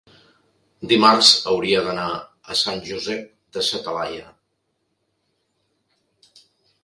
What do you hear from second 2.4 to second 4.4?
a Sant Josep de sa Talaia.